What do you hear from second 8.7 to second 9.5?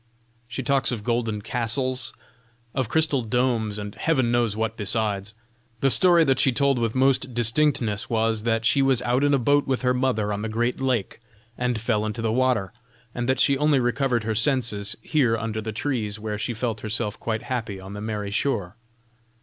was out in a